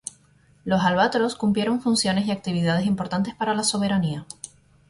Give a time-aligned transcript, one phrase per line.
[0.65, 4.25] Los Albatross cumplieron funciones y actividades importantes para la soberanía.